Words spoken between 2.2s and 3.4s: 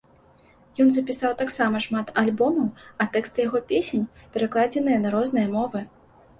альбомаў, а тэксты